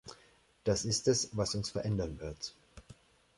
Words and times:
Das 0.63 0.83
ist 0.83 1.07
es, 1.07 1.29
was 1.37 1.53
uns 1.53 1.69
verändern 1.69 2.19
wird. 2.19 2.55